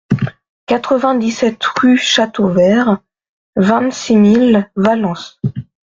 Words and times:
quatre-vingt-dix-sept 0.65 1.63
rue 1.63 1.95
Chateauvert, 1.99 3.03
vingt-six 3.55 4.17
mille 4.17 4.71
Valence 4.75 5.39